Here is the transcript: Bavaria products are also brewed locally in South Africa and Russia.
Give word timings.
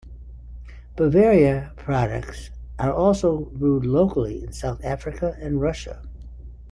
Bavaria 0.95 1.73
products 1.75 2.49
are 2.79 2.91
also 2.91 3.37
brewed 3.53 3.85
locally 3.85 4.41
in 4.43 4.51
South 4.51 4.83
Africa 4.83 5.35
and 5.39 5.61
Russia. 5.61 6.01